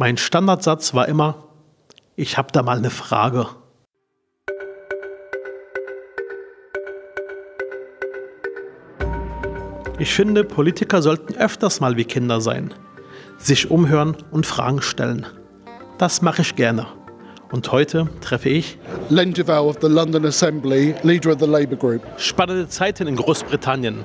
Mein 0.00 0.16
Standardsatz 0.16 0.94
war 0.94 1.08
immer, 1.08 1.48
ich 2.14 2.38
habe 2.38 2.52
da 2.52 2.62
mal 2.62 2.78
eine 2.78 2.88
Frage. 2.88 3.48
Ich 9.98 10.14
finde, 10.14 10.44
Politiker 10.44 11.02
sollten 11.02 11.34
öfters 11.34 11.80
mal 11.80 11.96
wie 11.96 12.04
Kinder 12.04 12.40
sein, 12.40 12.72
sich 13.38 13.72
umhören 13.72 14.16
und 14.30 14.46
Fragen 14.46 14.82
stellen. 14.82 15.26
Das 15.98 16.22
mache 16.22 16.42
ich 16.42 16.54
gerne. 16.54 16.86
Und 17.50 17.72
heute 17.72 18.08
treffe 18.20 18.50
ich 18.50 18.76
Len 19.08 19.32
Duval 19.32 19.60
of 19.60 19.78
the 19.80 19.88
London 19.88 20.26
Assembly, 20.26 20.94
leader 21.02 21.32
of 21.32 21.40
the 21.40 21.46
Labour 21.46 21.76
Group. 21.76 22.02
Spannende 22.18 22.68
Zeiten 22.68 23.06
in 23.06 23.16
Großbritannien. 23.16 24.04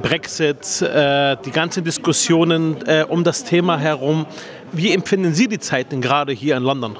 Brexit, 0.00 0.80
äh, 0.80 1.36
die 1.44 1.50
ganzen 1.50 1.84
Diskussionen 1.84 2.76
äh, 2.86 3.04
um 3.06 3.22
das 3.22 3.44
Thema 3.44 3.76
herum. 3.76 4.24
Wie 4.72 4.92
empfinden 4.92 5.34
Sie 5.34 5.48
die 5.48 5.58
Zeiten 5.58 6.00
gerade 6.00 6.32
hier 6.32 6.56
in 6.56 6.62
London? 6.62 6.96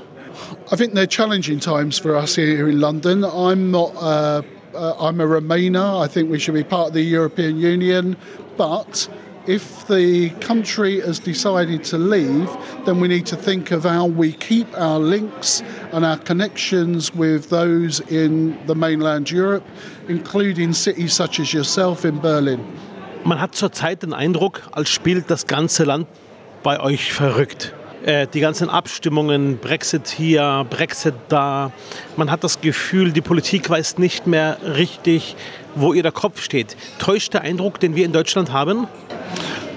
I 0.71 0.77
think 0.77 0.95
they're 0.95 1.07
challenging 1.07 1.61
times 1.61 1.99
for 1.99 2.15
us 2.15 2.37
here 2.37 2.69
in 2.69 2.79
London. 2.79 3.25
I'm 3.25 3.71
not. 3.71 3.95
Uh, 3.95 4.43
uh, 4.75 4.95
I'm 4.99 5.21
a 5.21 5.25
Remainer. 5.25 6.05
I 6.05 6.09
think 6.09 6.31
we 6.31 6.39
should 6.39 6.55
be 6.55 6.65
part 6.65 6.89
of 6.89 6.95
the 6.95 7.03
European 7.03 7.59
Union, 7.59 8.17
but 8.57 9.09
if 9.51 9.89
the 9.89 10.31
country 10.41 11.01
has 11.01 11.19
decided 11.19 11.83
to 11.83 11.99
leave, 11.99 12.49
then 12.85 13.01
we 13.01 13.09
need 13.09 13.27
to 13.27 13.37
think 13.37 13.73
of 13.73 13.83
how 13.83 14.07
we 14.07 14.33
keep 14.33 14.69
our 14.79 15.01
links 15.01 15.63
and 15.93 16.05
our 16.05 16.19
connections 16.19 17.13
with 17.13 17.51
those 17.51 18.01
in 18.09 18.57
the 18.67 18.75
mainland 18.75 19.29
Europe, 19.31 19.65
including 20.09 20.73
cities 20.73 21.13
such 21.13 21.41
as 21.41 21.53
yourself 21.53 22.05
in 22.05 22.21
Berlin. 22.21 22.61
Man 23.25 23.41
hat 23.41 23.55
zurzeit 23.55 24.03
den 24.03 24.15
Eindruck, 24.15 24.63
als 24.73 24.89
spielt 24.89 25.29
das 25.29 25.47
ganze 25.47 25.85
Land 25.85 26.07
bei 26.63 26.81
euch 26.81 27.13
verrückt. 27.13 27.75
Äh, 28.05 28.29
die 28.29 28.41
ganzen 28.41 28.71
Abstimmungen, 28.71 29.59
Brexit 29.59 30.09
hier, 30.09 30.65
Brexit 30.71 31.15
da. 31.29 31.73
Man 32.17 32.31
hat 32.31 32.45
das 32.45 32.61
Gefühl, 32.61 33.13
die 33.13 33.21
Politik 33.21 33.69
weiß 33.69 33.99
nicht 33.99 34.27
mehr 34.27 34.57
richtig, 34.63 35.37
wo 35.75 35.93
ihr 35.93 36.03
der 36.03 36.13
Kopf 36.13 36.41
steht. 36.41 36.77
Täuscht 36.99 37.35
der 37.35 37.43
Eindruck, 37.43 37.81
den 37.81 37.97
wir 37.97 38.07
in 38.07 38.13
Deutschland 38.13 38.53
haben? 38.53 38.87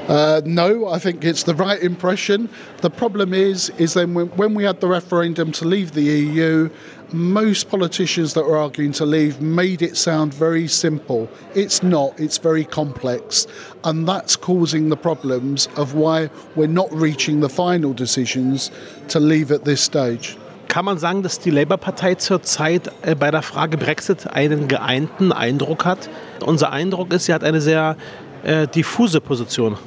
Uh, 0.08 0.42
no, 0.44 0.88
I 0.90 1.00
think 1.00 1.24
it's 1.24 1.44
the 1.44 1.56
right 1.56 1.82
impression. 1.82 2.50
The 2.82 2.90
problem 2.90 3.34
is, 3.34 3.70
is 3.78 3.94
then 3.94 4.14
when, 4.14 4.28
when 4.36 4.54
we 4.54 4.66
had 4.66 4.82
the 4.82 4.88
referendum 4.88 5.54
to 5.54 5.66
leave 5.66 5.94
the 5.94 6.04
EU, 6.04 6.70
most 7.14 7.70
politicians 7.70 8.34
that 8.34 8.44
were 8.46 8.58
arguing 8.58 8.92
to 8.94 9.06
leave 9.06 9.40
made 9.40 9.82
it 9.82 9.96
sound 9.96 10.34
very 10.34 10.68
simple. 10.68 11.30
It's 11.56 11.84
not, 11.84 12.20
it's 12.20 12.38
very 12.38 12.66
complex. 12.66 13.48
And 13.86 14.06
that's 14.06 14.36
causing 14.36 14.90
the 14.90 14.98
problems 14.98 15.70
of 15.78 15.94
why 15.94 16.30
we're 16.56 16.68
not 16.68 16.92
reaching 16.92 17.40
the 17.40 17.50
final 17.50 17.94
decisions 17.94 18.72
to 19.08 19.20
leave 19.22 19.52
at 19.52 19.64
this 19.64 19.82
stage. 19.82 20.38
Kann 20.68 20.86
man 20.86 20.98
sagen, 20.98 21.22
dass 21.22 21.40
die 21.40 21.52
Labour-Partei 21.52 22.16
zurzeit 22.16 22.90
äh, 23.04 23.14
bei 23.14 23.30
der 23.30 23.44
Frage 23.44 23.78
Brexit 23.78 24.28
einen 24.28 24.68
geeinten 24.68 25.32
Eindruck 25.32 25.86
hat? 25.86 26.10
Unser 26.44 26.72
Eindruck 26.72 27.14
ist, 27.14 27.26
sie 27.26 27.34
hat 27.34 27.44
eine 27.44 27.62
sehr 27.62 27.96
äh, 28.44 28.68
diffuse 28.68 29.20
Position. 29.20 29.78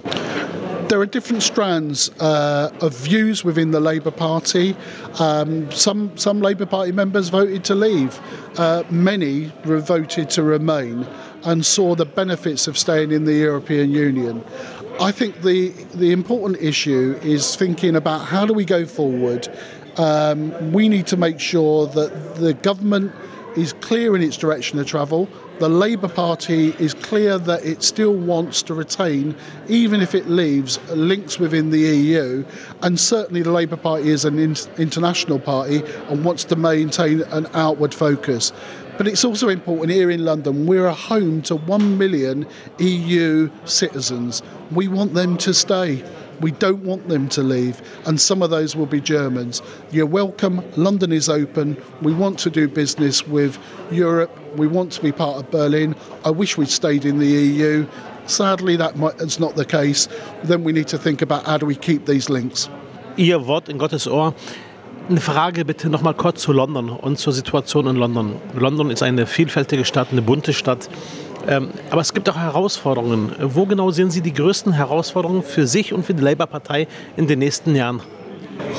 there 0.89 1.01
are 1.01 1.07
different 1.07 1.43
strands 1.43 2.11
uh, 2.21 2.71
of 2.81 2.97
views 2.97 3.45
within 3.45 3.73
the 3.73 3.81
Labour 3.81 4.11
Party. 4.11 4.77
Um, 5.19 5.71
some 5.73 6.17
some 6.17 6.41
Labour 6.41 6.67
Party 6.67 6.93
members 6.93 7.29
voted 7.29 7.65
to 7.65 7.75
leave. 7.75 8.21
Uh, 8.57 8.85
many 8.91 9.53
voted 9.65 10.31
to 10.31 10.43
remain 10.43 11.07
and 11.45 11.65
saw 11.65 11.95
the 11.95 12.07
benefits 12.07 12.67
of 12.67 12.79
staying 12.79 13.13
in 13.13 13.25
the 13.25 13.35
European 13.35 13.91
Union. 13.91 14.45
I 15.01 15.13
think 15.13 15.43
the 15.43 15.71
the 15.95 16.13
important 16.13 16.61
issue 16.63 17.19
is 17.23 17.57
thinking 17.57 17.97
about 17.97 18.27
how 18.27 18.47
do 18.47 18.53
we 18.53 18.65
go 18.65 18.87
forward. 18.87 19.49
Um, 19.97 20.73
we 20.73 20.89
need 20.89 21.07
to 21.09 21.17
make 21.17 21.41
sure 21.41 21.87
that 21.87 22.37
the 22.37 22.55
government 22.55 23.13
is 23.57 23.73
clear 23.73 24.15
in 24.15 24.23
its 24.23 24.37
direction 24.37 24.79
of 24.79 24.87
travel. 24.87 25.29
The 25.59 25.71
Labour 25.71 26.09
Party 26.09 26.75
is 26.79 26.93
clear 26.93 27.39
that 27.39 27.65
it 27.65 27.83
still 27.83 28.13
wants 28.13 28.61
to 28.65 28.75
retain, 28.75 29.35
even 29.69 30.03
if 30.03 30.15
it 30.15 30.29
leaves, 30.29 30.79
links 30.91 31.39
within 31.39 31.71
the 31.71 31.79
EU. 31.79 32.45
And 32.83 33.01
certainly 33.01 33.41
the 33.41 33.53
Labour 33.53 33.79
Party 33.79 34.11
is 34.11 34.27
an 34.27 34.39
in- 34.39 34.57
international 34.77 35.39
party 35.39 35.83
and 36.11 36.27
wants 36.27 36.45
to 36.45 36.57
maintain 36.57 37.23
an 37.23 37.47
outward 37.55 37.95
focus. 37.95 38.53
But 38.99 39.09
it's 39.09 39.25
also 39.25 39.49
important 39.49 39.93
here 39.93 40.11
in 40.11 40.27
London, 40.27 40.67
we're 40.67 40.87
a 40.87 40.93
home 40.95 41.41
to 41.43 41.57
1 41.57 41.97
million 41.97 42.47
EU 42.79 43.49
citizens. 43.65 44.43
We 44.71 44.89
want 44.89 45.15
them 45.15 45.39
to 45.39 45.55
stay. 45.55 46.05
We 46.41 46.51
don't 46.53 46.85
want 46.85 47.09
them 47.09 47.29
to 47.31 47.43
leave, 47.43 47.81
and 48.05 48.21
some 48.21 48.43
of 48.43 48.51
those 48.51 48.77
will 48.77 48.87
be 48.87 49.01
Germans. 49.01 49.63
You're 49.91 50.07
welcome. 50.07 50.63
London 50.77 51.13
is 51.13 51.29
open. 51.29 51.77
We 52.03 52.13
want 52.13 52.39
to 52.41 52.51
do 52.51 52.69
business 52.69 53.27
with 53.27 53.59
Europe. 53.91 54.31
We 54.57 54.67
want 54.67 54.93
to 54.93 55.03
be 55.03 55.13
part 55.13 55.39
of 55.39 55.51
Berlin. 55.51 55.95
I 56.25 56.31
wish 56.31 56.57
we'd 56.57 56.69
stayed 56.69 57.05
in 57.05 57.19
the 57.19 57.27
EU. 57.27 57.87
Sadly, 58.27 58.77
that 58.77 58.97
might, 58.97 59.19
that's 59.19 59.39
not 59.39 59.55
the 59.55 59.65
case. 59.65 60.09
Then 60.45 60.65
we 60.65 60.73
need 60.73 60.89
to 60.89 60.99
think 60.99 61.23
about 61.23 61.45
how 61.47 61.59
do 61.59 61.67
we 61.67 61.77
keep 61.77 62.07
these 62.07 62.29
links. 62.29 62.69
Ihr 63.17 63.47
Wort 63.47 63.69
in 63.69 63.79
Gottes 63.79 64.07
Ohr. 64.07 64.35
Eine 65.09 65.21
Frage 65.21 65.65
bitte 65.65 65.89
noch 65.89 66.03
mal 66.03 66.15
kurz 66.15 66.43
zu 66.43 66.53
London 66.53 66.91
und 66.91 67.17
zur 67.17 67.33
Situation 67.33 67.87
in 67.87 67.95
London. 67.95 68.35
London 68.59 68.91
ist 68.91 69.05
eine 69.05 69.27
vielfältige 69.27 69.85
Stadt, 69.85 70.09
eine 70.11 70.21
bunte 70.21 70.53
Stadt. 70.53 70.89
Ähm, 71.49 71.71
aber 71.91 72.01
es 72.01 72.13
gibt 72.13 72.29
auch 72.29 72.37
Herausforderungen. 72.37 73.33
Wo 73.41 73.67
genau 73.67 73.91
sehen 73.91 74.11
Sie 74.11 74.21
die 74.21 74.33
größten 74.33 74.73
Herausforderungen 74.73 75.43
für 75.43 75.67
sich 75.67 75.93
und 75.93 76.05
für 76.05 76.15
die 76.15 76.23
Labour-Partei 76.23 76.89
in 77.17 77.27
den 77.27 77.39
nächsten 77.39 77.75
Jahren? 77.75 78.01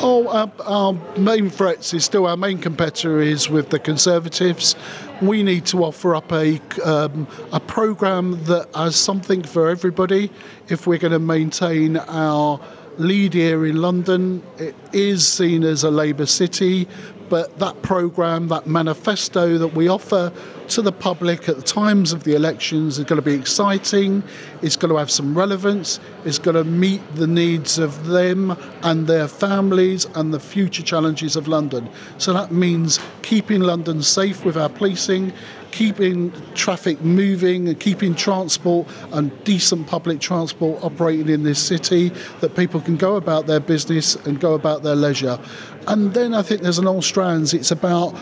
Oh, 0.01 0.25
our, 0.27 0.51
our 0.67 0.95
main 1.17 1.49
threats 1.49 1.93
is 1.93 2.03
still 2.03 2.25
our 2.25 2.37
main 2.37 2.59
competitor 2.59 3.19
is 3.19 3.49
with 3.49 3.69
the 3.69 3.79
Conservatives. 3.79 4.75
We 5.21 5.43
need 5.43 5.65
to 5.67 5.83
offer 5.83 6.15
up 6.15 6.31
a 6.31 6.59
um, 6.83 7.27
a 7.51 7.59
program 7.59 8.43
that 8.45 8.67
has 8.75 8.95
something 8.95 9.43
for 9.43 9.69
everybody. 9.69 10.29
If 10.67 10.87
we're 10.87 10.99
going 10.99 11.13
to 11.13 11.19
maintain 11.19 11.97
our 11.97 12.59
lead 12.99 13.33
here 13.33 13.65
in 13.65 13.81
London, 13.81 14.43
it 14.57 14.75
is 14.93 15.27
seen 15.27 15.63
as 15.63 15.83
a 15.83 15.91
Labour 15.91 16.25
city, 16.25 16.87
but 17.29 17.59
that 17.59 17.81
program, 17.81 18.47
that 18.47 18.67
manifesto 18.67 19.57
that 19.57 19.73
we 19.73 19.87
offer 19.87 20.31
to 20.69 20.81
the 20.81 20.91
public 20.91 21.47
at 21.47 21.55
the 21.55 21.61
times 21.61 22.11
of 22.11 22.23
the 22.23 22.35
elections 22.35 22.99
is 22.99 23.05
going 23.05 23.21
to 23.21 23.25
be 23.25 23.33
exciting. 23.33 24.23
It's 24.61 24.75
going 24.75 24.91
to 24.91 24.97
have 24.97 25.11
some 25.11 25.37
relevance. 25.37 25.99
It's 26.25 26.39
going 26.39 26.55
to 26.55 26.63
meet 26.63 27.01
the 27.15 27.27
needs 27.27 27.77
of 27.77 28.07
them 28.07 28.57
and 28.83 29.07
their 29.07 29.27
families 29.27 30.05
and 30.15 30.33
the 30.33 30.39
future 30.39 30.83
challenges 30.83 31.35
of 31.35 31.47
London. 31.47 31.89
So 32.17 32.33
that 32.33 32.51
means 32.51 32.99
keeping 33.21 33.61
London 33.61 34.01
safe 34.01 34.43
with 34.43 34.57
our 34.57 34.69
policing, 34.69 35.33
keeping 35.71 36.31
traffic 36.53 37.01
moving 37.01 37.67
and 37.67 37.79
keeping 37.79 38.15
transport 38.15 38.87
and 39.11 39.31
decent 39.43 39.87
public 39.87 40.19
transport 40.19 40.83
operating 40.83 41.29
in 41.29 41.43
this 41.43 41.59
city 41.59 42.09
that 42.41 42.55
people 42.55 42.81
can 42.81 42.97
go 42.97 43.15
about 43.15 43.47
their 43.47 43.59
business 43.59 44.15
and 44.25 44.39
go 44.39 44.53
about 44.53 44.83
their 44.83 44.95
leisure. 44.95 45.39
And 45.87 46.13
then 46.13 46.33
I 46.33 46.41
think 46.41 46.61
there's 46.61 46.79
an 46.79 46.87
old 46.87 47.03
strands. 47.03 47.53
It's 47.53 47.71
about 47.71 48.13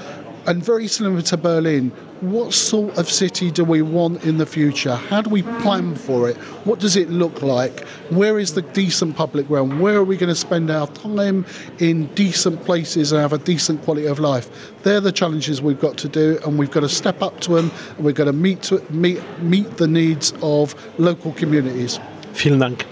and 0.48 0.64
very 0.64 0.88
similar 0.88 1.22
to 1.24 1.38
Berlin, 1.38 1.92
what 2.22 2.54
sort 2.54 2.98
of 2.98 3.10
city 3.10 3.52
do 3.52 3.64
we 3.64 3.82
want 3.82 4.24
in 4.24 4.38
the 4.38 4.46
future? 4.46 4.96
How 4.96 5.22
do 5.22 5.30
we 5.30 5.42
plan 5.42 5.96
for 5.96 6.30
it? 6.30 6.38
What 6.66 6.80
does 6.80 6.96
it 6.96 7.10
look 7.10 7.42
like? 7.42 7.88
Where 8.10 8.40
is 8.40 8.54
the 8.54 8.62
decent 8.62 9.16
public 9.16 9.50
realm? 9.50 9.80
Where 9.80 9.96
are 9.96 10.04
we 10.04 10.18
going 10.18 10.30
to 10.30 10.36
spend 10.36 10.72
our 10.72 10.88
time 10.88 11.46
in 11.80 12.08
decent 12.16 12.64
places 12.64 13.12
and 13.12 13.22
have 13.22 13.34
a 13.34 13.38
decent 13.38 13.84
quality 13.84 14.08
of 14.08 14.20
life? 14.20 14.50
They're 14.84 15.02
the 15.02 15.12
challenges 15.12 15.62
we've 15.62 15.80
got 15.80 15.98
to 16.00 16.08
do, 16.08 16.40
and 16.46 16.58
we've 16.58 16.72
got 16.72 16.82
to 16.82 16.90
step 16.90 17.22
up 17.22 17.40
to 17.42 17.56
them, 17.56 17.72
and 17.98 18.06
we've 18.06 18.16
got 18.16 18.26
to 18.26 18.34
meet, 18.34 18.64
to, 18.64 18.82
meet, 18.90 19.22
meet 19.42 19.78
the 19.78 19.88
needs 19.88 20.34
of 20.42 20.76
local 20.98 21.34
communities. 21.34 22.00
Vielen 22.34 22.60
Dank. 22.60 22.86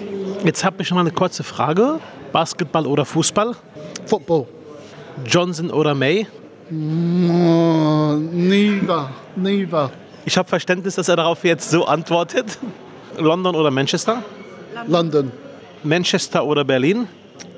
Jetzt 0.43 0.63
habe 0.63 0.81
ich 0.81 0.89
noch 0.91 0.97
eine 0.97 1.11
kurze 1.11 1.43
Frage. 1.43 1.99
Basketball 2.31 2.87
oder 2.87 3.05
Fußball? 3.05 3.55
Football. 4.05 4.47
Johnson 5.25 5.69
oder 5.71 5.93
May? 5.93 6.27
Oh, 7.29 8.17
neither, 8.31 9.09
neither. 9.35 9.91
Ich 10.25 10.37
habe 10.37 10.47
Verständnis, 10.47 10.95
dass 10.95 11.07
er 11.07 11.17
darauf 11.17 11.43
jetzt 11.43 11.69
so 11.69 11.85
antwortet. 11.85 12.57
London 13.17 13.55
oder 13.55 13.69
Manchester? 13.69 14.23
London. 14.87 15.31
Manchester 15.83 16.43
oder 16.45 16.63
Berlin? 16.63 17.07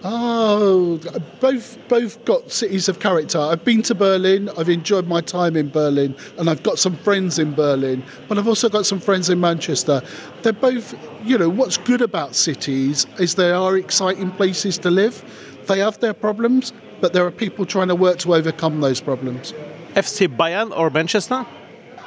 Oh, 0.03 0.99
both 1.39 1.77
both 1.87 2.23
got 2.25 2.51
cities 2.51 2.89
of 2.89 2.99
character. 2.99 3.39
I've 3.39 3.63
been 3.63 3.81
to 3.83 3.95
Berlin. 3.95 4.49
I've 4.57 4.69
enjoyed 4.69 5.07
my 5.07 5.21
time 5.21 5.55
in 5.55 5.71
Berlin, 5.71 6.13
and 6.37 6.47
I've 6.47 6.61
got 6.61 6.77
some 6.77 6.95
friends 6.97 7.39
in 7.39 7.55
Berlin. 7.55 8.03
But 8.27 8.37
I've 8.37 8.47
also 8.47 8.69
got 8.69 8.85
some 8.85 8.99
friends 8.99 9.29
in 9.29 9.39
Manchester. 9.39 10.03
They're 10.43 10.53
both, 10.53 10.93
you 11.23 11.37
know, 11.37 11.49
what's 11.49 11.77
good 11.77 12.01
about 12.01 12.35
cities 12.35 13.07
is 13.17 13.33
they 13.35 13.51
are 13.51 13.77
exciting 13.77 14.29
places 14.31 14.77
to 14.79 14.91
live. 14.91 15.23
They 15.67 15.79
have 15.79 15.99
their 15.99 16.13
problems, 16.13 16.73
but 17.01 17.13
there 17.13 17.25
are 17.25 17.31
people 17.31 17.65
trying 17.65 17.87
to 17.89 17.95
work 17.95 18.17
to 18.19 18.35
overcome 18.35 18.81
those 18.81 19.01
problems. 19.01 19.53
FC 19.95 20.27
Bayern 20.27 20.77
or 20.77 20.89
Manchester? 20.89 21.45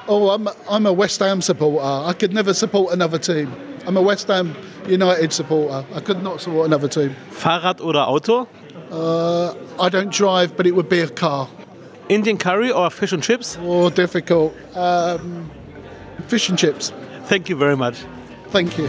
Oh, 0.06 0.30
I'm 0.30 0.48
I'm 0.68 0.86
a 0.86 0.92
West 0.92 1.20
Ham 1.20 1.42
supporter. 1.42 1.84
I 1.84 2.12
could 2.12 2.32
never 2.32 2.54
support 2.54 2.92
another 2.92 3.18
team. 3.18 3.52
I'm 3.86 3.96
a 3.96 4.02
West 4.02 4.28
Ham 4.28 4.54
United 4.86 5.32
supporter. 5.32 5.84
I 5.94 6.00
could 6.00 6.22
not 6.22 6.40
support 6.40 6.66
another 6.66 6.88
team. 6.88 7.14
Fahrrad 7.30 7.80
oder 7.80 8.00
Auto? 8.00 8.48
Uh, 8.90 9.54
I 9.78 9.88
don't 9.90 10.10
drive, 10.12 10.56
but 10.56 10.66
it 10.66 10.74
would 10.74 10.88
be 10.88 11.00
a 11.00 11.08
car. 11.08 11.48
Indian 12.08 12.38
curry 12.38 12.70
or 12.70 12.88
fish 12.90 13.12
and 13.12 13.22
chips? 13.22 13.58
More 13.58 13.90
difficult. 13.90 14.54
Um, 14.74 15.50
fish 16.26 16.48
and 16.48 16.58
chips. 16.58 16.92
Thank 17.24 17.50
you 17.50 17.56
very 17.56 17.76
much. 17.76 17.96
Thank 18.50 18.78
you. 18.78 18.88